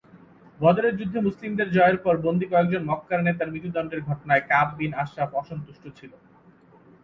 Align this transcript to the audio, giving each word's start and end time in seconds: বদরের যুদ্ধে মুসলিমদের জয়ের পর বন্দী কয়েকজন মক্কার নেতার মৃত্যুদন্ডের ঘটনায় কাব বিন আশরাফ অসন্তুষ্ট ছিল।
বদরের 0.59 0.93
যুদ্ধে 0.99 1.19
মুসলিমদের 1.21 1.67
জয়ের 1.71 1.97
পর 1.97 2.15
বন্দী 2.17 2.45
কয়েকজন 2.51 2.81
মক্কার 2.85 3.19
নেতার 3.23 3.51
মৃত্যুদন্ডের 3.53 4.01
ঘটনায় 4.09 4.43
কাব 4.49 4.67
বিন 4.77 4.91
আশরাফ 4.93 5.29
অসন্তুষ্ট 5.33 5.83
ছিল। 5.97 6.11